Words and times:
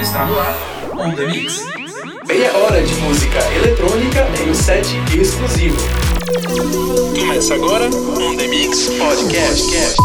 Está 0.00 0.26
no 0.26 0.38
ar, 0.38 0.56
On 0.92 1.14
The 1.14 1.26
Mix. 1.26 1.64
Meia 2.28 2.54
hora 2.58 2.82
de 2.82 2.94
música 2.96 3.38
eletrônica 3.54 4.26
em 4.42 4.50
um 4.50 4.54
set 4.54 4.88
exclusivo. 5.18 5.76
Começa 7.18 7.54
agora 7.54 7.86
On 7.86 8.36
The 8.36 8.46
Mix 8.46 8.90
Podcast. 8.98 9.96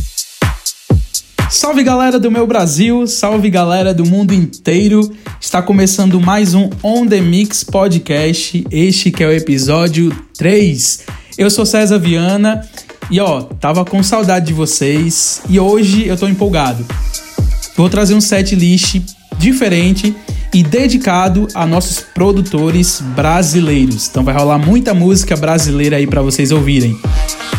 Salve 1.49 1.83
galera 1.83 2.17
do 2.17 2.31
meu 2.31 2.47
Brasil, 2.47 3.05
salve 3.05 3.49
galera 3.49 3.93
do 3.93 4.05
mundo 4.05 4.33
inteiro. 4.33 5.01
Está 5.41 5.61
começando 5.61 6.21
mais 6.21 6.53
um 6.53 6.69
On 6.81 7.05
The 7.05 7.19
Mix 7.19 7.63
Podcast, 7.65 8.65
este 8.71 9.11
que 9.11 9.23
é 9.23 9.27
o 9.27 9.31
episódio 9.33 10.15
3. 10.37 11.01
Eu 11.37 11.49
sou 11.49 11.65
César 11.65 11.99
Viana 11.99 12.65
e 13.09 13.19
ó, 13.19 13.41
tava 13.41 13.83
com 13.83 14.01
saudade 14.01 14.47
de 14.47 14.53
vocês 14.53 15.41
e 15.49 15.59
hoje 15.59 16.07
eu 16.07 16.15
tô 16.15 16.29
empolgado. 16.29 16.85
Vou 17.75 17.89
trazer 17.89 18.13
um 18.13 18.21
set 18.21 18.55
list 18.55 19.01
diferente 19.37 20.15
e 20.53 20.63
dedicado 20.63 21.47
a 21.53 21.65
nossos 21.65 21.99
produtores 21.99 23.01
brasileiros. 23.15 24.07
Então 24.09 24.23
vai 24.23 24.35
rolar 24.35 24.57
muita 24.57 24.93
música 24.93 25.35
brasileira 25.35 25.97
aí 25.97 26.05
para 26.05 26.21
vocês 26.21 26.51
ouvirem. 26.51 26.99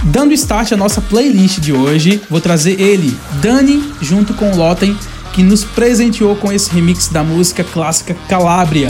Dando 0.05 0.35
start 0.35 0.73
à 0.73 0.77
nossa 0.77 1.01
playlist 1.01 1.61
de 1.61 1.73
hoje, 1.73 2.21
vou 2.29 2.41
trazer 2.41 2.81
ele, 2.81 3.17
Dani, 3.41 3.83
junto 4.01 4.35
com 4.35 4.55
Lotten, 4.55 4.97
que 5.33 5.43
nos 5.43 5.65
presenteou 5.65 6.37
com 6.37 6.53
esse 6.53 6.71
remix 6.71 7.09
da 7.09 7.23
música 7.23 7.65
clássica 7.65 8.15
Calabria. 8.29 8.89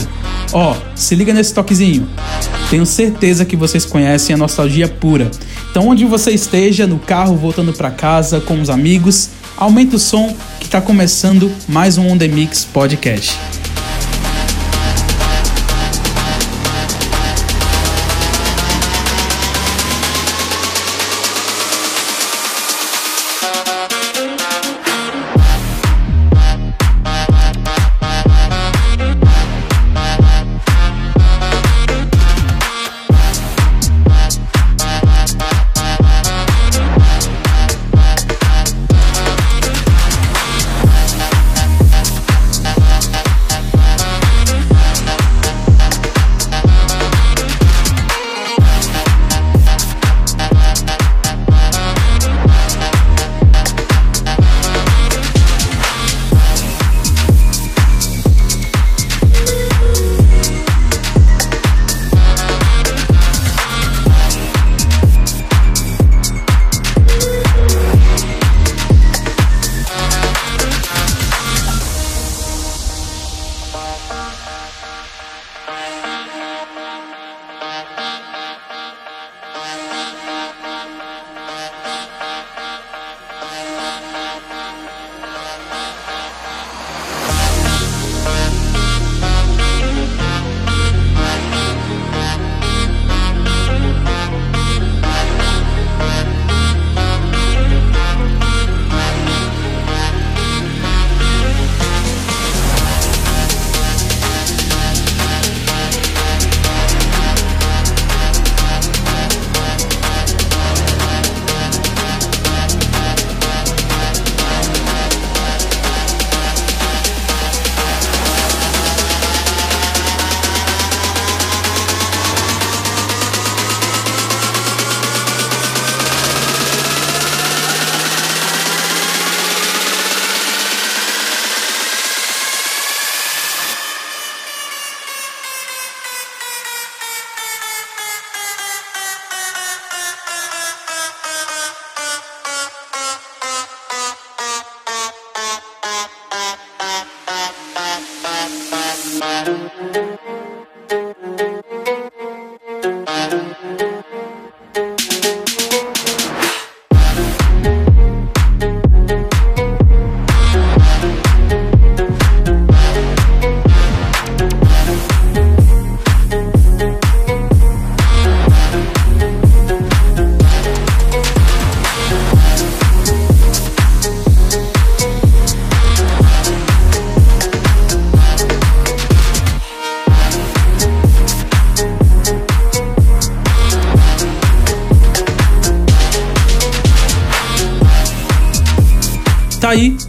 Ó, 0.51 0.75
se 0.95 1.15
liga 1.15 1.33
nesse 1.33 1.53
toquezinho. 1.53 2.07
Tenho 2.69 2.85
certeza 2.85 3.45
que 3.45 3.55
vocês 3.55 3.85
conhecem 3.85 4.33
a 4.33 4.37
nostalgia 4.37 4.87
pura. 4.87 5.31
Então, 5.71 5.87
onde 5.87 6.05
você 6.05 6.31
esteja, 6.31 6.85
no 6.85 6.99
carro, 6.99 7.37
voltando 7.37 7.71
para 7.73 7.89
casa, 7.89 8.41
com 8.41 8.59
os 8.61 8.69
amigos, 8.69 9.29
aumenta 9.55 9.95
o 9.95 9.99
som 9.99 10.35
está 10.73 10.81
começando 10.81 11.51
mais 11.67 11.99
um 11.99 12.07
On 12.07 12.17
The 12.17 12.27
Mix 12.27 12.65
Podcast. 12.65 13.62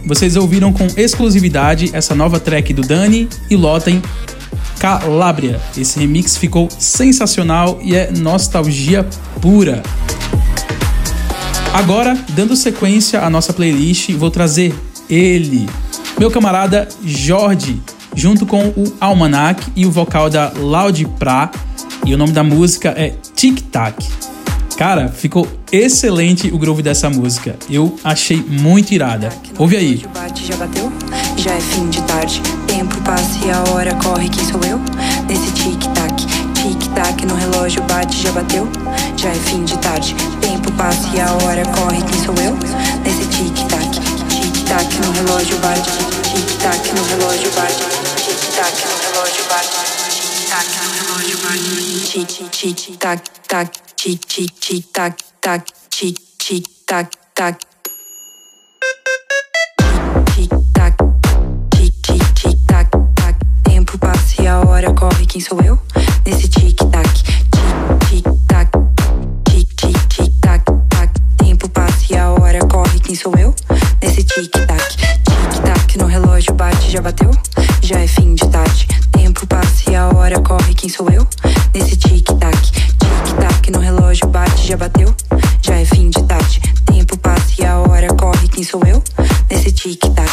Vocês 0.05 0.35
ouviram 0.35 0.71
com 0.71 0.87
exclusividade 0.95 1.89
essa 1.93 2.13
nova 2.13 2.39
track 2.39 2.73
do 2.73 2.81
Dani 2.81 3.27
e 3.49 3.55
Lotten, 3.55 4.01
Calabria. 4.79 5.59
Esse 5.75 5.99
remix 5.99 6.37
ficou 6.37 6.69
sensacional 6.77 7.79
e 7.81 7.95
é 7.95 8.11
nostalgia 8.11 9.05
pura. 9.41 9.81
Agora, 11.73 12.17
dando 12.29 12.55
sequência 12.55 13.21
à 13.21 13.29
nossa 13.29 13.51
playlist, 13.51 14.11
vou 14.11 14.31
trazer 14.31 14.73
ele, 15.09 15.67
meu 16.17 16.31
camarada 16.31 16.87
Jorge, 17.03 17.81
junto 18.15 18.45
com 18.45 18.69
o 18.69 18.93
Almanac 18.99 19.61
e 19.75 19.85
o 19.85 19.91
vocal 19.91 20.29
da 20.29 20.53
Loud 20.55 21.05
Pra, 21.19 21.51
e 22.05 22.13
o 22.13 22.17
nome 22.17 22.31
da 22.31 22.43
música 22.43 22.89
é 22.89 23.13
Tic 23.35 23.59
Tac. 23.71 23.97
Cara, 24.77 25.07
ficou 25.07 25.47
excelente 25.71 26.51
o 26.51 26.57
groove 26.57 26.81
dessa 26.83 27.09
música. 27.09 27.55
Eu 27.69 27.97
achei 28.03 28.37
muito 28.37 28.91
irada. 28.93 29.29
Ouve 29.57 29.77
aí. 29.77 30.05
Bate, 30.13 30.45
já 30.45 30.55
bateu? 30.57 30.91
Já 31.37 31.53
é 31.53 31.61
fim 31.61 31.89
de 31.89 32.01
tarde. 32.03 32.41
Tempo 32.67 32.99
passa 33.01 33.45
e 33.45 33.51
a 33.51 33.63
hora 33.71 33.95
corre. 33.95 34.27
Quem 34.29 34.43
sou 34.45 34.59
eu? 34.65 34.77
Nesse 35.27 35.49
tic-tac, 35.53 36.13
tic-tac 36.53 37.25
no 37.25 37.35
relógio 37.35 37.81
bate, 37.83 38.21
já 38.21 38.31
bateu? 38.33 38.67
Já 39.15 39.29
é 39.29 39.33
fim 39.33 39.63
de 39.63 39.77
tarde. 39.77 40.13
Tempo 40.41 40.69
passa 40.73 41.07
e 41.15 41.21
a 41.21 41.31
hora 41.43 41.63
corre. 41.67 42.01
Quem 42.03 42.25
sou 42.25 42.35
eu? 42.35 42.53
Nesse 43.03 43.25
tic-tac, 43.29 43.99
tic-tac 44.29 44.93
no 44.99 45.11
relógio 45.13 45.57
bate, 45.59 45.89
tic-tac 46.23 46.93
no 46.93 47.03
relógio 47.03 47.51
bate, 47.51 47.79
tic-tac 48.25 48.85
no 48.85 48.97
relógio 49.07 49.45
bate, 49.47 49.69
tic-tac 50.09 50.67
no 50.83 50.89
relógio 50.99 51.37
bate, 51.37 52.25
tic-tic-tac, 52.51 53.21
tac, 53.47 53.71
tic-tic-tac, 54.05 55.17
tac, 55.41 55.65
tic-tic-tac, 55.89 57.09
tac. 57.33 57.57
Tic-tac, 60.35 60.95
tic-tic-tac, 61.71 62.89
tac, 63.15 63.35
a 64.47 64.59
hora 64.67 64.93
corre, 64.93 65.25
quem 65.25 65.41
sou 65.41 65.59
eu? 65.61 65.79
Nesse 66.23 66.47
tic-tac, 66.47 67.09
tic-tic-tac, 67.49 68.69
tic-tic-tic-tac, 69.45 70.63
tac. 70.89 71.11
Tempo 71.37 71.67
passa 71.69 72.13
e 72.13 72.15
a 72.15 72.29
hora 72.29 72.59
corre, 72.67 72.99
quem 72.99 73.15
sou 73.15 73.33
eu? 73.39 73.55
Nesse 74.03 74.23
tic-tac, 74.23 74.97
tic-tac, 74.97 75.97
no 75.97 76.05
relógio 76.05 76.53
bate, 76.53 76.91
já 76.91 77.01
bateu? 77.01 77.31
Já 77.81 77.99
é 77.99 78.07
fim 78.07 78.35
de 78.35 78.47
tarde. 78.49 78.87
Tempo 79.11 79.47
passa 79.47 79.89
e 79.89 79.95
a 79.95 80.09
hora 80.09 80.39
corre, 80.41 80.75
quem 80.75 80.89
sou 80.89 81.09
eu? 81.09 81.27
Nesse 81.73 81.95
tic-tac, 81.97 82.55
tic-tac, 83.65 83.71
no 83.71 83.79
relógio 83.79 84.27
bate, 84.27 84.67
já 84.67 84.77
bateu? 84.77 85.13
Já 85.61 85.75
é 85.75 85.85
fim 85.85 86.09
de 86.09 86.23
tarde. 86.23 86.61
Tempo 86.85 87.17
passa 87.17 87.61
e 87.61 87.65
a 87.65 87.79
hora 87.79 88.07
corre, 88.13 88.47
quem 88.47 88.63
sou 88.63 88.81
eu? 88.85 89.03
Nesse 89.49 89.71
tic-tac. 89.71 90.24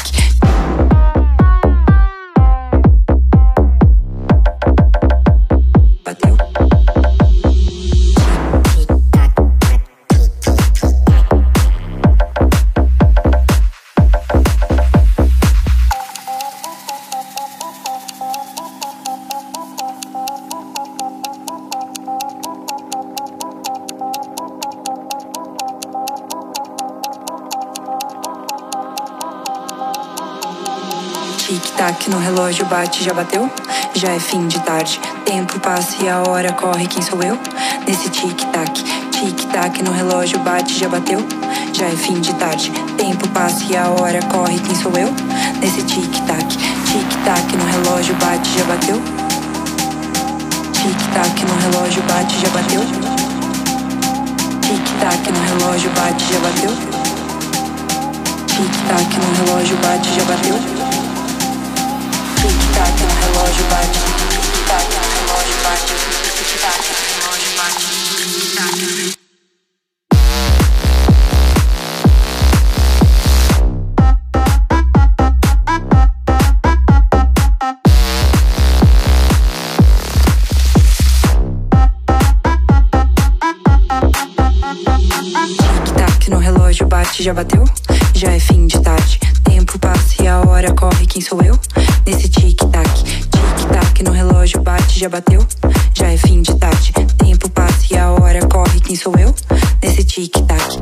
Relógio 32.52 32.66
bate, 32.66 33.02
já 33.02 33.14
bateu? 33.14 33.50
Já 33.94 34.10
é 34.10 34.20
fim 34.20 34.46
de 34.46 34.60
tarde. 34.60 35.00
Tempo 35.25 35.58
passa 35.60 35.96
e 36.02 36.08
a 36.08 36.22
hora 36.28 36.52
corre, 36.52 36.87
quem 36.87 37.00
sou 37.00 37.22
eu? 37.22 37.38
Nesse 37.87 38.10
tic-tac, 38.10 38.70
tic-tac 39.10 39.82
no 39.82 39.90
relógio 39.90 40.38
bate, 40.40 40.78
já 40.78 40.87
bateu? 40.87 41.25
Já 41.72 41.87
é 41.87 41.96
fim 41.96 42.20
de 42.20 42.34
tarde. 42.34 42.70
Tempo 42.99 43.26
passa 43.28 43.64
e 43.70 43.76
a 43.76 43.88
hora 43.88 44.20
corre, 44.25 44.58
quem 44.58 44.75
sou 44.75 44.93
eu? 44.93 45.08
Nesse 45.60 45.82
tic-tac, 45.82 46.44
tic-tac 46.44 47.56
no 47.56 47.64
relógio 47.64 48.14
bate, 48.16 48.50
já 48.58 48.64
bateu? 48.64 49.00
Tic-tac 50.75 51.44
no 51.46 51.56
relógio 51.70 52.02
bate, 52.02 52.38
já 52.38 52.48
bateu? 52.50 52.82
Tic-tac 54.60 55.32
no 55.32 55.58
relógio 55.58 55.90
bate, 55.93 56.25
já 56.31 56.38
bateu? 56.40 56.70
Tic-tac 58.46 59.16
no 59.16 59.46
relógio 59.46 59.76
bate, 59.78 60.08
já 60.14 60.25
bateu? 60.25 60.81
Relógio 63.52 63.69
bate, 63.69 63.99
tic-tac 64.40 64.88
relógio 65.14 65.56
bate, 65.62 65.94
tic-tac 66.38 66.81
relógio 67.20 67.50
bate, 67.56 67.84
tic-tac. 68.32 69.12
No 86.28 86.38
relógio 86.38 86.87
bate, 86.87 87.22
já 87.22 87.34
bateu? 87.34 87.64
Já 88.14 88.32
é 88.32 88.40
fim 88.40 88.66
de 88.66 88.81
tarde. 88.81 89.20
Tempo 89.44 89.78
passa 89.78 90.22
e 90.22 90.28
a 90.28 90.40
hora 90.40 90.72
corre, 90.72 91.05
quem 91.06 91.20
sou 91.20 91.43
eu? 91.43 91.58
Nesse 92.06 92.28
tic-tac, 92.31 92.71
tic-tac 94.02 94.04
no 94.04 94.10
relógio 94.10 94.60
bate, 94.62 94.99
já 94.99 95.08
bateu? 95.08 95.46
Já 95.94 96.08
é 96.08 96.16
fim 96.16 96.43
de 96.43 96.54
tarde. 96.56 96.93
Tempo 97.16 97.49
passa 97.50 97.87
e 97.90 97.96
a 97.96 98.10
hora 98.10 98.46
corre, 98.46 98.81
quem 98.81 98.96
sou 98.96 99.14
eu? 99.16 99.34
Nesse 99.82 100.04
tic-tac. 100.04 100.81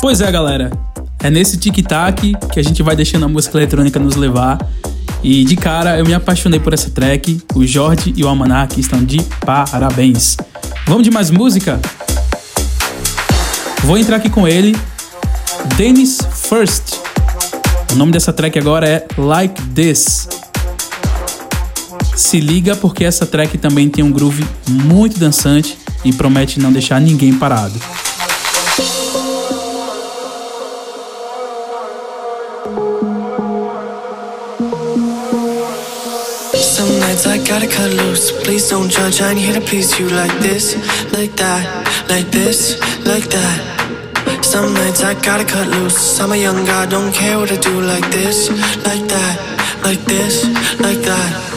Pois 0.00 0.20
é, 0.20 0.30
galera. 0.30 0.70
É 1.22 1.30
nesse 1.30 1.56
tic-tac 1.56 2.34
que 2.52 2.60
a 2.60 2.62
gente 2.62 2.82
vai 2.82 2.94
deixando 2.94 3.24
a 3.24 3.28
música 3.28 3.56
eletrônica 3.56 3.98
nos 3.98 4.16
levar. 4.16 4.58
E 5.22 5.44
de 5.44 5.56
cara 5.56 5.98
eu 5.98 6.04
me 6.04 6.14
apaixonei 6.14 6.60
por 6.60 6.72
essa 6.72 6.90
track. 6.90 7.42
O 7.54 7.66
Jorge 7.66 8.12
e 8.16 8.22
o 8.22 8.28
Almanac 8.28 8.78
estão 8.78 9.02
de 9.02 9.22
parabéns. 9.44 10.36
Vamos 10.86 11.02
de 11.02 11.10
mais 11.10 11.30
música? 11.30 11.80
Vou 13.82 13.96
entrar 13.96 14.16
aqui 14.16 14.28
com 14.28 14.46
ele, 14.46 14.76
Dennis 15.76 16.18
First. 16.32 17.00
O 17.92 17.94
nome 17.94 18.12
dessa 18.12 18.32
track 18.32 18.58
agora 18.58 18.86
é 18.88 19.06
Like 19.16 19.60
This. 19.68 20.28
Se 22.16 22.40
liga 22.40 22.74
porque 22.74 23.04
essa 23.04 23.26
track 23.26 23.58
também 23.58 23.88
tem 23.90 24.02
um 24.02 24.10
groove 24.10 24.44
muito 24.68 25.18
dançante 25.18 25.76
e 26.04 26.12
promete 26.12 26.58
não 26.58 26.72
deixar 26.72 27.00
ninguém 27.00 27.34
parado. 27.34 27.78
Gotta 37.46 37.68
cut 37.68 37.94
loose. 37.94 38.32
Please 38.42 38.68
don't 38.68 38.90
judge. 38.90 39.22
I 39.22 39.30
ain't 39.30 39.38
here 39.38 39.54
to 39.54 39.60
please 39.60 39.98
you 40.00 40.08
like 40.08 40.32
this, 40.40 40.74
like 41.12 41.36
that, 41.36 41.64
like 42.08 42.30
this, 42.32 42.76
like 43.06 43.28
that. 43.28 44.44
Some 44.44 44.74
nights 44.74 45.02
I 45.02 45.14
gotta 45.14 45.44
cut 45.44 45.68
loose. 45.68 46.20
I'm 46.20 46.32
a 46.32 46.36
young 46.36 46.64
guy, 46.64 46.86
don't 46.86 47.14
care 47.14 47.38
what 47.38 47.52
I 47.52 47.56
do 47.56 47.80
like 47.80 48.10
this, 48.10 48.50
like 48.84 49.06
that, 49.08 49.80
like 49.84 50.04
this, 50.06 50.44
like 50.80 51.00
that. 51.02 51.55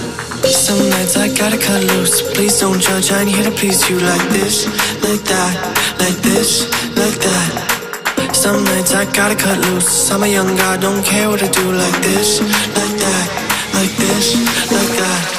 Some 0.51 0.89
nights 0.89 1.15
I 1.15 1.27
gotta 1.27 1.57
cut 1.57 1.83
loose. 1.93 2.21
Please 2.33 2.59
don't 2.59 2.79
judge. 2.79 3.11
I 3.11 3.21
ain't 3.21 3.29
here 3.29 3.43
to 3.43 3.51
please 3.51 3.87
you 3.89 3.99
like 3.99 4.29
this, 4.29 4.65
like 5.03 5.23
that, 5.25 5.53
like 5.99 6.17
this, 6.23 6.65
like 6.97 7.17
that. 7.21 8.33
Some 8.33 8.63
nights 8.63 8.93
I 8.93 9.05
gotta 9.13 9.35
cut 9.35 9.59
loose. 9.69 10.09
I'm 10.11 10.23
a 10.23 10.27
young 10.27 10.55
guy, 10.55 10.77
don't 10.77 11.05
care 11.05 11.29
what 11.29 11.43
I 11.43 11.47
do 11.49 11.71
like 11.71 12.01
this, 12.01 12.41
like 12.41 12.95
that, 12.97 13.27
like 13.73 13.95
this, 13.97 14.35
like 14.71 14.97
that. 14.97 15.38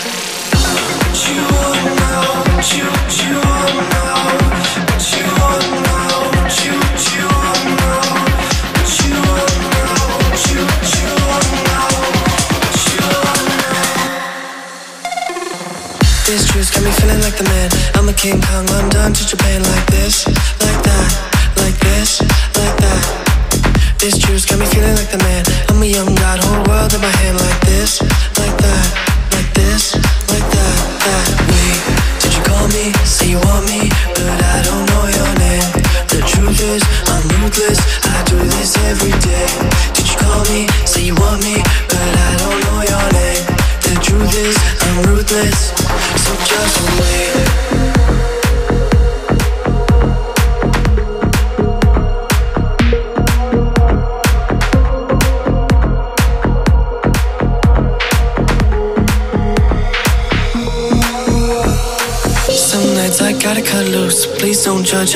King 18.21 18.39
Kong, 18.43 18.67
London 18.67 19.15
to 19.15 19.27
Japan 19.27 19.63
like 19.63 19.87
this, 19.87 20.27
like 20.27 20.83
that, 20.83 21.55
like 21.57 21.79
this, 21.81 22.21
like 22.21 22.77
that. 22.77 23.97
This 23.99 24.19
juice 24.19 24.45
got 24.45 24.59
me 24.59 24.67
feeling 24.67 24.95
like 24.95 25.11
the 25.11 25.17
man. 25.17 25.50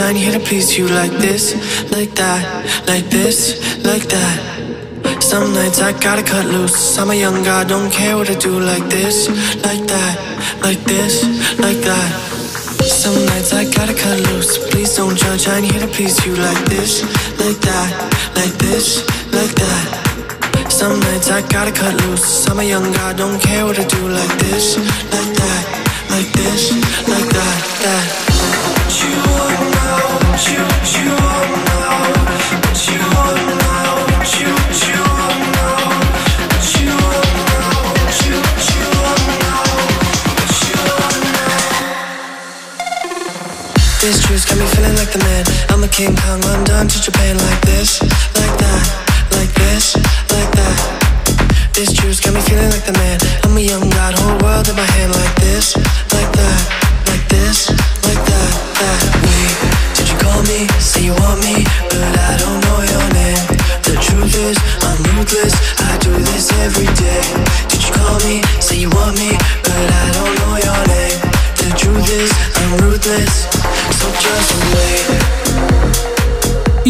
Ain't 0.01 0.19
here 0.19 0.33
to 0.33 0.41
please 0.41 0.77
you 0.77 0.89
like 0.89 1.13
this, 1.13 1.55
like 1.93 2.11
that, 2.17 2.43
like 2.89 3.05
this, 3.11 3.63
like 3.85 4.03
that. 4.09 5.23
Some 5.23 5.55
nights 5.55 5.81
I 5.81 5.93
gotta 5.93 6.23
cut 6.23 6.47
loose. 6.47 6.99
I'm 6.99 7.11
a 7.11 7.15
young 7.15 7.45
guy, 7.45 7.63
don't 7.63 7.93
care 7.93 8.17
what 8.17 8.29
I 8.29 8.35
do 8.35 8.59
like 8.59 8.83
this, 8.91 9.29
like 9.63 9.87
that, 9.87 10.15
like 10.63 10.83
this, 10.83 11.23
like 11.61 11.79
that. 11.87 12.11
Some 12.83 13.15
nights 13.27 13.53
I 13.55 13.71
gotta 13.71 13.95
cut 13.95 14.19
loose. 14.33 14.59
Please 14.69 14.97
don't 14.97 15.17
judge. 15.17 15.47
I 15.47 15.59
ain't 15.59 15.71
here 15.71 15.81
to 15.81 15.89
please 15.89 16.19
you 16.27 16.35
like 16.35 16.65
this, 16.67 17.03
like 17.39 17.61
that, 17.63 17.89
like 18.35 18.55
this, 18.59 19.07
like 19.33 19.55
that. 19.55 20.71
Some 20.71 20.99
nights 21.01 21.31
I 21.31 21.41
gotta 21.49 21.71
cut 21.71 21.95
loose. 22.03 22.49
I'm 22.49 22.59
a 22.59 22.65
young 22.65 22.91
guy, 22.93 23.13
don't 23.13 23.41
care 23.41 23.65
what 23.65 23.79
I 23.79 23.85
do 23.87 24.09
like 24.09 24.39
this, 24.43 24.77
like 25.15 25.33
that, 25.39 25.65
like 26.11 26.31
this, 26.35 26.73
like 27.07 27.31
that, 27.31 27.59
that. 27.85 28.34
King 45.95 46.17
Kong 46.27 46.41
London 46.43 46.89
to 46.89 46.99
Japan 47.01 47.39
like 47.39 47.61
this, 47.63 48.03
like 48.35 48.57
that, 48.59 48.83
like 49.31 49.55
this, 49.55 49.95
like 50.35 50.51
that. 50.59 50.75
This 51.71 51.95
juice 51.95 52.19
got 52.19 52.35
me 52.35 52.43
feeling 52.43 52.67
like 52.75 52.83
the 52.83 52.99
man. 52.99 53.15
I'm 53.47 53.55
a 53.55 53.63
young 53.63 53.87
god, 53.95 54.19
whole 54.19 54.35
world 54.43 54.67
in 54.67 54.75
my 54.75 54.83
hand 54.99 55.15
like 55.15 55.35
this, 55.39 55.79
like 56.11 56.27
that, 56.35 56.61
like 57.07 57.23
this, 57.31 57.71
like 58.03 58.19
that, 58.27 58.53
that. 58.75 59.01
Wait, 59.23 59.55
did 59.95 60.11
you 60.11 60.19
call 60.19 60.43
me? 60.51 60.67
Say 60.83 61.07
you 61.07 61.15
want 61.15 61.39
me, 61.47 61.63
but 61.87 62.11
I 62.27 62.43
don't 62.43 62.59
know 62.67 62.83
your 62.91 63.07
name. 63.15 63.47
The 63.87 63.95
truth 64.03 64.35
is, 64.35 64.59
I'm 64.83 64.99
ruthless. 65.15 65.55
I 65.79 65.95
do 66.03 66.11
this 66.11 66.51
every 66.67 66.91
day. 66.99 67.23
Did 67.71 67.87
you 67.87 67.95
call 67.95 68.19
me? 68.27 68.43
Say 68.59 68.83
you 68.83 68.91
want 68.91 69.15
me, 69.15 69.39
but 69.63 69.87
I 69.95 70.07
don't 70.11 70.35
know 70.43 70.59
your 70.59 70.83
name. 70.91 71.19
The 71.63 71.71
truth 71.79 72.11
is, 72.11 72.35
I'm 72.59 72.83
ruthless. 72.83 73.47
So 73.95 74.11
just 74.19 74.51
wait. 74.75 75.13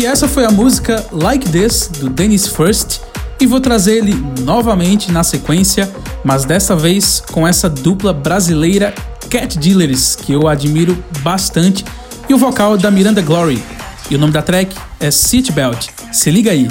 E 0.04 0.06
essa 0.06 0.28
foi 0.28 0.44
a 0.44 0.50
música 0.50 1.02
Like 1.10 1.48
This 1.48 1.88
do 1.98 2.10
Dennis 2.10 2.46
First. 2.46 3.00
E 3.40 3.46
vou 3.46 3.58
trazer 3.58 3.96
ele 3.96 4.12
novamente 4.42 5.10
na 5.10 5.24
sequência, 5.24 5.90
mas 6.22 6.44
dessa 6.44 6.76
vez 6.76 7.22
com 7.32 7.48
essa 7.48 7.70
dupla 7.70 8.12
brasileira 8.12 8.94
Cat 9.30 9.58
Dealers, 9.58 10.14
que 10.14 10.34
eu 10.34 10.46
admiro 10.46 11.02
bastante, 11.20 11.86
e 12.28 12.34
o 12.34 12.36
vocal 12.36 12.76
da 12.76 12.90
Miranda 12.90 13.22
Glory. 13.22 13.64
E 14.10 14.14
o 14.14 14.18
nome 14.18 14.30
da 14.30 14.42
track 14.42 14.76
é 15.00 15.10
Seatbelt. 15.10 15.88
Se 16.12 16.30
liga 16.30 16.50
aí. 16.50 16.68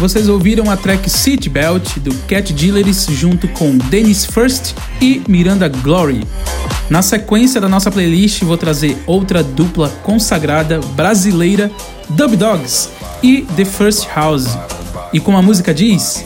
Vocês 0.00 0.30
ouviram 0.30 0.70
a 0.70 0.78
track 0.78 1.10
Seatbelt 1.10 1.98
do 1.98 2.14
Cat 2.26 2.54
Dealers 2.54 3.06
junto 3.10 3.46
com 3.48 3.76
Dennis 3.76 4.24
First 4.24 4.74
e 4.98 5.20
Miranda 5.28 5.68
Glory. 5.68 6.26
Na 6.88 7.02
sequência 7.02 7.60
da 7.60 7.68
nossa 7.68 7.90
playlist, 7.90 8.42
vou 8.42 8.56
trazer 8.56 8.96
outra 9.06 9.42
dupla 9.42 9.90
consagrada 10.02 10.80
brasileira, 10.94 11.70
Dub 12.08 12.34
Dogs 12.34 12.88
e 13.22 13.42
The 13.54 13.66
First 13.66 14.08
House. 14.16 14.48
E 15.12 15.20
como 15.20 15.36
a 15.36 15.42
música 15.42 15.74
diz, 15.74 16.24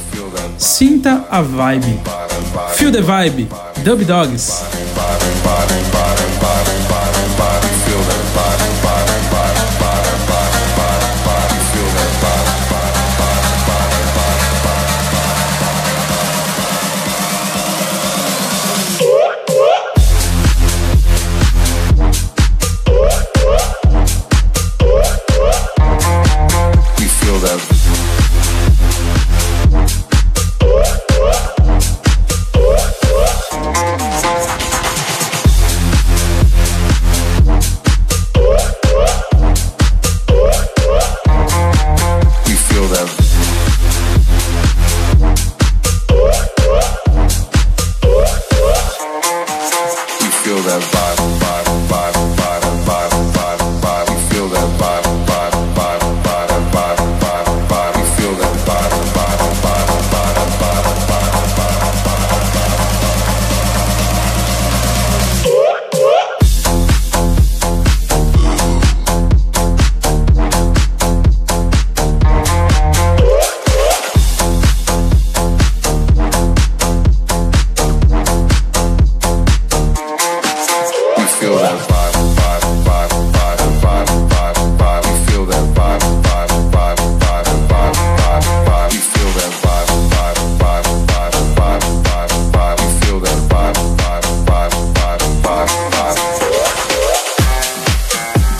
sinta 0.56 1.26
a 1.28 1.42
vibe. 1.42 1.98
Feel 2.76 2.92
the 2.92 3.00
vibe, 3.00 3.48
Dub 3.82 4.04
Dogs. 4.04 4.62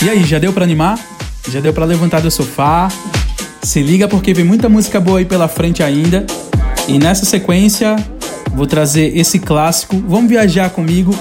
E 0.04 0.10
aí, 0.10 0.22
já 0.22 0.38
deu 0.38 0.52
para 0.52 0.64
animar? 0.64 0.98
Já 1.48 1.60
deu 1.60 1.72
para 1.72 1.86
levantar 1.86 2.20
do 2.20 2.30
sofá? 2.30 2.88
Se 3.62 3.80
liga 3.80 4.06
porque 4.06 4.34
vem 4.34 4.44
muita 4.44 4.68
música 4.68 5.00
boa 5.00 5.18
aí 5.18 5.24
pela 5.24 5.48
frente 5.48 5.82
ainda. 5.82 6.26
E 6.86 6.98
nessa 6.98 7.24
sequência, 7.24 7.96
vou 8.50 8.66
trazer 8.66 9.16
esse 9.16 9.38
clássico. 9.38 9.96
Vamos 10.06 10.28
viajar 10.28 10.68
comigo 10.68 11.18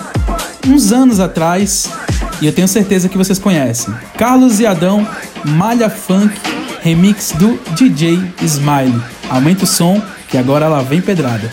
uns 0.68 0.92
anos 0.92 1.22
atrás 1.22 1.90
e 2.42 2.46
eu 2.46 2.52
tenho 2.52 2.68
certeza 2.68 3.08
que 3.08 3.18
vocês 3.18 3.40
conhecem. 3.40 3.94
Carlos 4.18 4.60
e 4.60 4.66
Adão, 4.66 5.08
Malha 5.46 5.90
Funk, 5.90 6.36
remix 6.82 7.32
do 7.32 7.58
DJ 7.78 8.20
Smile. 8.42 9.02
Aumenta 9.30 9.64
o 9.64 9.68
som 9.68 10.02
que 10.28 10.38
agora 10.38 10.66
ela 10.66 10.84
vem 10.84 11.00
pedrada. 11.00 11.50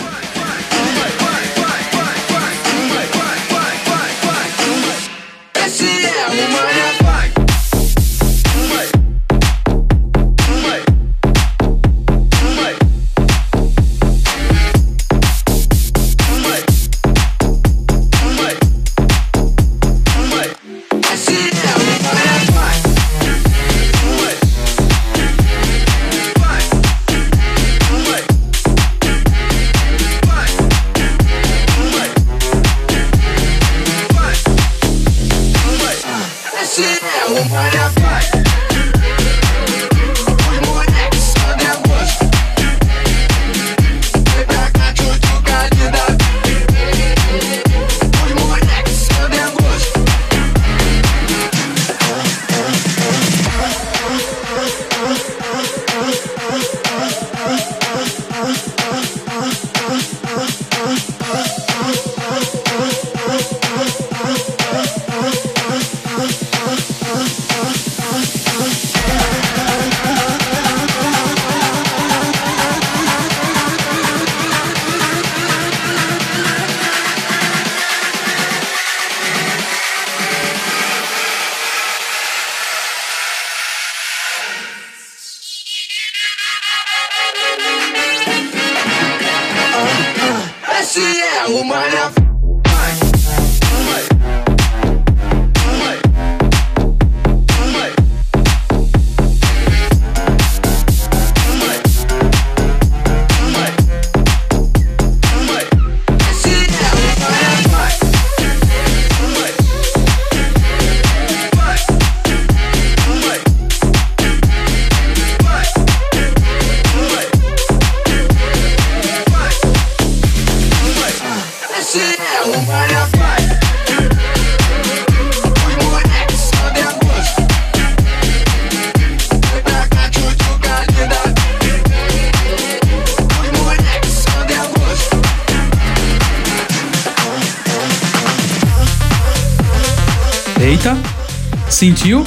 Sentiu? 141.80 142.26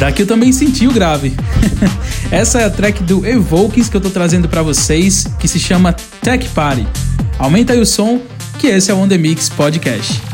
Daqui 0.00 0.22
eu 0.22 0.26
também 0.26 0.50
senti 0.50 0.88
o 0.88 0.92
grave. 0.92 1.36
Essa 2.28 2.60
é 2.60 2.64
a 2.64 2.70
track 2.70 3.04
do 3.04 3.24
Evokes 3.24 3.88
que 3.88 3.96
eu 3.96 4.00
tô 4.00 4.10
trazendo 4.10 4.48
para 4.48 4.62
vocês, 4.62 5.28
que 5.38 5.46
se 5.46 5.60
chama 5.60 5.92
Tech 6.20 6.48
Party. 6.48 6.84
Aumenta 7.38 7.74
aí 7.74 7.80
o 7.80 7.86
som, 7.86 8.20
que 8.58 8.66
esse 8.66 8.90
é 8.90 8.94
o 8.94 8.98
On 8.98 9.06
The 9.06 9.16
Mix 9.16 9.48
Podcast. 9.48 10.27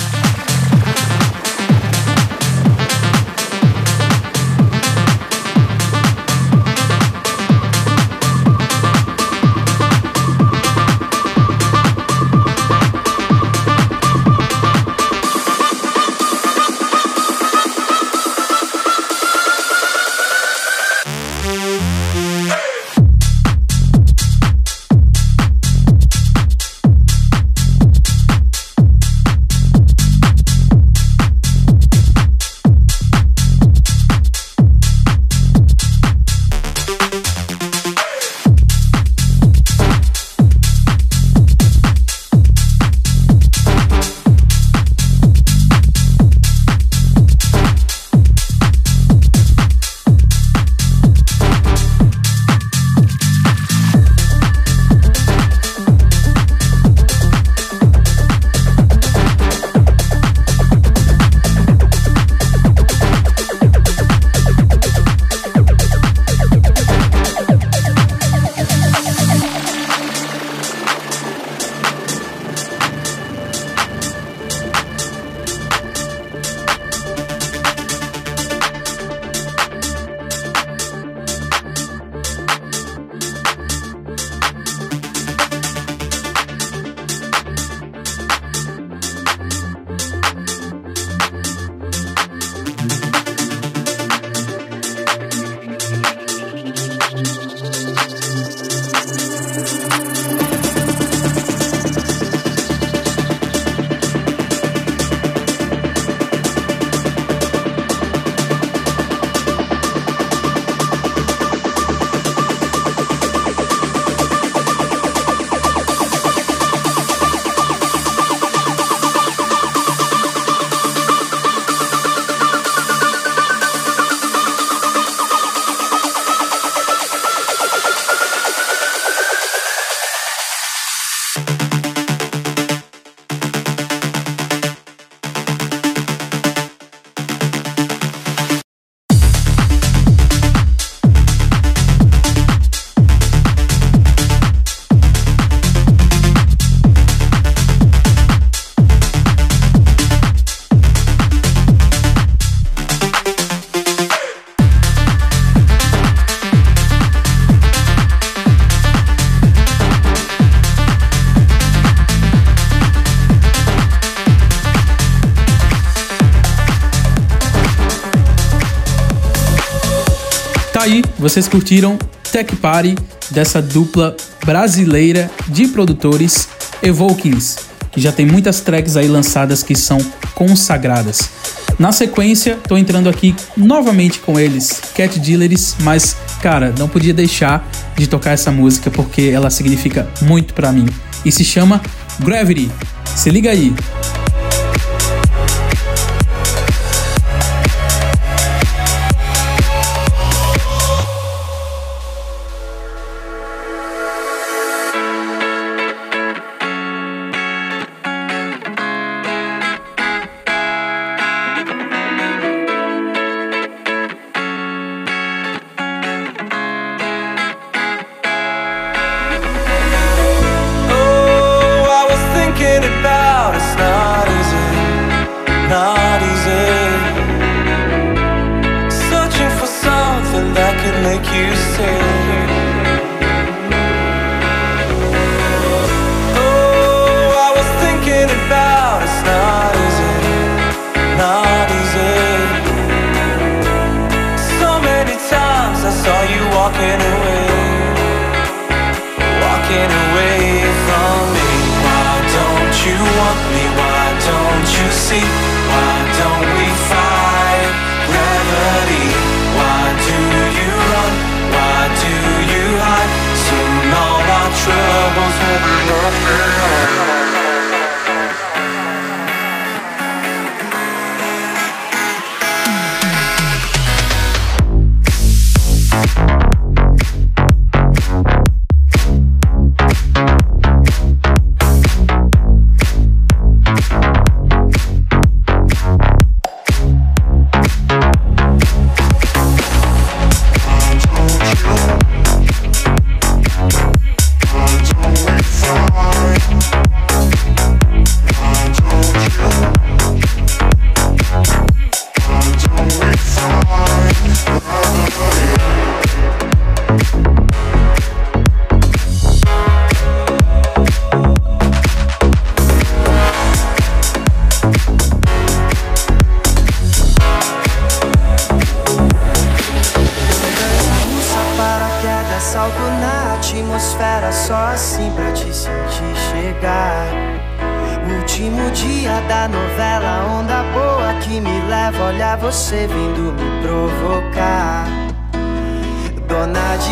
Vocês 171.25 171.49
curtiram 171.49 171.97
Tech 172.31 172.55
Party 172.57 172.95
dessa 173.31 173.63
dupla 173.63 174.15
brasileira 174.45 175.31
de 175.49 175.67
produtores 175.69 176.47
Evokings, 176.83 177.61
que 177.91 177.99
já 177.99 178.13
tem 178.13 178.27
muitas 178.27 178.61
tracks 178.61 178.95
aí 178.95 179.09
lançadas 179.09 179.63
que 179.63 179.75
são 179.75 179.97
consagradas. 180.35 181.31
Na 181.79 181.93
sequência, 181.93 182.59
tô 182.69 182.77
entrando 182.77 183.09
aqui 183.09 183.35
novamente 183.57 184.19
com 184.19 184.39
eles, 184.39 184.83
Cat 184.95 185.19
Dealers, 185.19 185.77
mas 185.81 186.15
cara, 186.43 186.75
não 186.79 186.91
podia 186.91 187.15
deixar 187.15 187.67
de 187.97 188.07
tocar 188.07 188.33
essa 188.33 188.53
música 188.53 188.91
porque 188.91 189.31
ela 189.33 189.49
significa 189.49 190.07
muito 190.21 190.53
para 190.53 190.71
mim 190.71 190.87
e 191.25 191.33
se 191.33 191.43
chama 191.43 191.81
Gravity. 192.21 192.71
Se 193.17 193.31
liga 193.31 193.51
aí. 193.51 193.73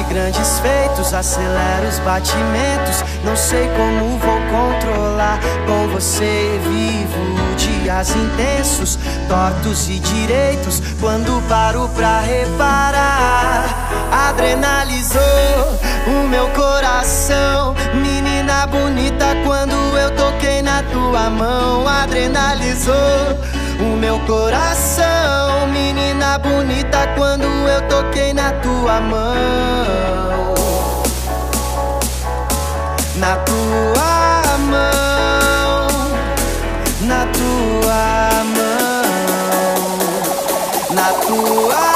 De 0.02 0.14
grandes 0.14 0.58
feitos, 0.60 1.14
acelera 1.14 1.86
os 1.88 1.98
batimentos. 2.00 3.04
Não 3.24 3.36
sei 3.36 3.68
como 3.76 4.18
vou 4.18 4.40
controlar. 4.50 5.38
Com 5.66 5.88
você 5.88 6.60
vivo 6.64 7.56
dias 7.56 8.10
intensos, 8.10 8.98
tortos 9.28 9.88
e 9.88 9.98
direitos. 9.98 10.82
Quando 11.00 11.42
paro 11.48 11.88
pra 11.94 12.20
reparar, 12.20 13.64
adrenalizou 14.28 15.20
o 16.06 16.28
meu 16.28 16.48
coração. 16.50 17.74
Menina 17.94 18.66
bonita, 18.66 19.26
quando 19.44 19.74
eu 19.96 20.10
toquei 20.16 20.62
na 20.62 20.82
tua 20.84 21.30
mão, 21.30 21.86
adrenalizou 21.86 22.94
o 23.82 23.96
meu 23.96 24.18
coração, 24.20 25.66
menina 25.72 26.38
bonita, 26.38 27.08
quando 27.16 27.44
eu 27.44 27.82
toquei 27.88 28.32
na 28.32 28.52
tua 28.52 29.00
mão. 29.00 30.54
Na 33.16 33.36
tua 33.36 34.58
mão, 34.70 35.86
na 37.02 37.26
tua 37.26 38.44
mão, 38.56 39.02
na 40.90 41.12
tua 41.12 41.74
mão, 41.80 41.91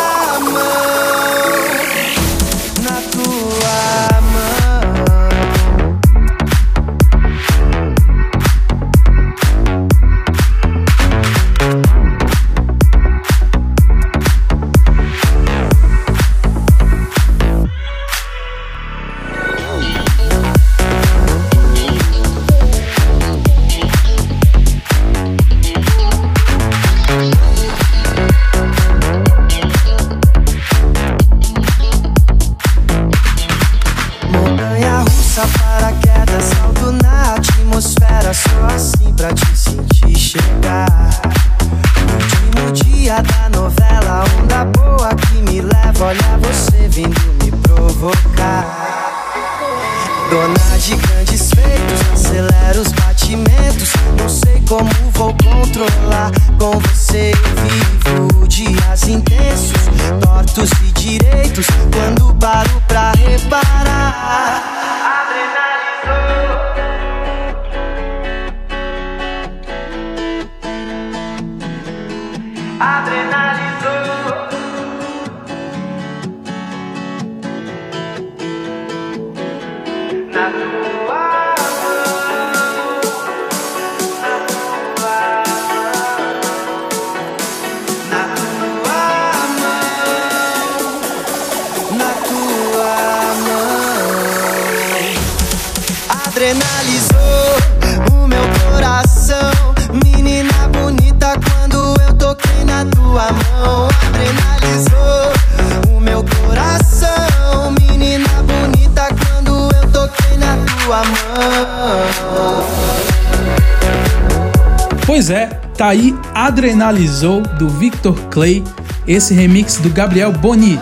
Pois 115.27 115.37
é, 115.37 115.47
tá 115.77 115.89
aí 115.89 116.15
Adrenalizou 116.33 117.43
do 117.43 117.69
Victor 117.69 118.15
Clay, 118.31 118.63
esse 119.09 119.35
remix 119.35 119.79
do 119.79 119.91
Gabriel 119.91 120.31
Boni. 120.31 120.79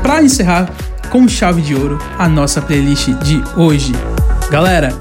Para 0.00 0.22
encerrar 0.22 0.72
com 1.10 1.28
chave 1.28 1.60
de 1.60 1.74
ouro 1.74 1.98
a 2.18 2.26
nossa 2.26 2.62
playlist 2.62 3.10
de 3.22 3.42
hoje. 3.54 3.92
Galera, 4.50 4.94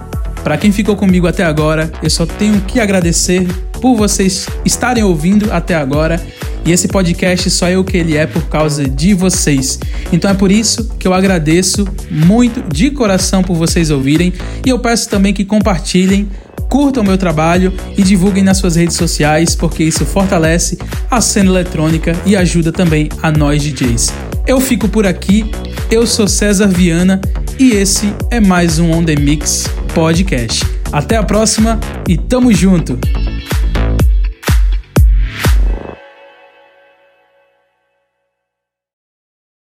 para 0.44 0.58
quem 0.58 0.74
ficou 0.74 0.98
comigo 0.98 1.26
até 1.26 1.46
agora, 1.46 1.90
eu 2.04 2.10
só 2.10 2.26
tenho 2.26 2.60
que 2.60 2.82
agradecer 2.82 3.48
por 3.80 3.96
vocês 3.96 4.46
estarem 4.66 5.06
ouvindo 5.06 5.50
até 5.54 5.76
agora. 5.76 6.22
E 6.66 6.74
esse 6.74 6.90
podcast 6.90 7.50
só 7.50 7.70
é 7.70 7.78
o 7.78 7.84
que 7.86 7.96
ele 7.96 8.18
é 8.18 8.28
por 8.28 8.44
causa 8.50 8.84
de 8.90 9.14
vocês. 9.14 9.80
Então 10.12 10.30
é 10.30 10.34
por 10.34 10.52
isso 10.52 10.90
que 11.00 11.08
eu 11.08 11.14
agradeço 11.14 11.88
muito 12.12 12.62
de 12.68 12.92
coração 12.92 13.42
por 13.42 13.56
vocês 13.56 13.90
ouvirem 13.90 14.34
e 14.66 14.70
eu 14.70 14.80
peço 14.80 15.08
também 15.08 15.34
que 15.34 15.46
compartilhem 15.46 16.28
curtam 16.70 17.04
o 17.04 17.06
meu 17.06 17.18
trabalho 17.18 17.74
e 17.98 18.04
divulguem 18.04 18.44
nas 18.44 18.58
suas 18.58 18.76
redes 18.76 18.96
sociais, 18.96 19.56
porque 19.56 19.84
isso 19.84 20.06
fortalece 20.06 20.78
a 21.10 21.22
cena 21.22 21.50
eletrônica 21.50 22.16
e 22.26 22.36
ajuda 22.36 22.72
também 22.72 23.10
a 23.22 23.32
nós 23.32 23.64
DJs. 23.64 24.14
Eu 24.46 24.62
fico 24.62 24.88
por 24.88 25.06
aqui, 25.06 25.50
eu 25.92 26.08
sou 26.08 26.28
César 26.28 26.68
Viana 26.68 27.20
e 27.60 27.72
esse 27.72 28.14
é 28.30 28.40
mais 28.40 28.80
um 28.80 28.92
On 28.92 29.04
The 29.04 29.16
Mix 29.16 29.68
podcast. 29.94 30.66
Até 30.92 31.18
a 31.18 31.24
próxima 31.24 31.80
e 32.08 32.18
tamo 32.18 32.54
junto! 32.54 32.98